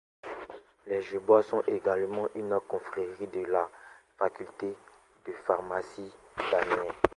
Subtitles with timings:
[0.87, 3.69] Les Gerboises sont également une confrérie de la
[4.17, 4.75] faculté
[5.27, 6.11] de pharmacie
[6.51, 6.95] d'Amiens.